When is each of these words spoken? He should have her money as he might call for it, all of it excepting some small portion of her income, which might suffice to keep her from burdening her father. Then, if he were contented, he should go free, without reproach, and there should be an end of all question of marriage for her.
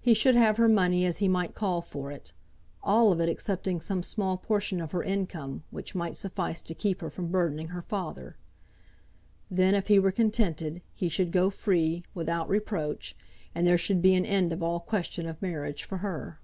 He 0.00 0.14
should 0.14 0.36
have 0.36 0.58
her 0.58 0.68
money 0.68 1.04
as 1.04 1.18
he 1.18 1.26
might 1.26 1.52
call 1.56 1.80
for 1.82 2.12
it, 2.12 2.32
all 2.84 3.10
of 3.10 3.20
it 3.20 3.28
excepting 3.28 3.80
some 3.80 4.00
small 4.00 4.36
portion 4.36 4.80
of 4.80 4.92
her 4.92 5.02
income, 5.02 5.64
which 5.72 5.92
might 5.92 6.14
suffice 6.14 6.62
to 6.62 6.72
keep 6.72 7.00
her 7.00 7.10
from 7.10 7.32
burdening 7.32 7.70
her 7.70 7.82
father. 7.82 8.36
Then, 9.50 9.74
if 9.74 9.88
he 9.88 9.98
were 9.98 10.12
contented, 10.12 10.82
he 10.94 11.08
should 11.08 11.32
go 11.32 11.50
free, 11.50 12.04
without 12.14 12.48
reproach, 12.48 13.16
and 13.56 13.66
there 13.66 13.76
should 13.76 14.00
be 14.00 14.14
an 14.14 14.24
end 14.24 14.52
of 14.52 14.62
all 14.62 14.78
question 14.78 15.26
of 15.26 15.42
marriage 15.42 15.82
for 15.82 15.96
her. 15.98 16.38